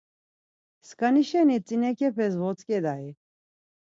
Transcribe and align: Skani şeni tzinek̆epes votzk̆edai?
Skani 0.87 1.23
şeni 1.29 1.57
tzinek̆epes 1.65 2.33
votzk̆edai? 2.41 3.05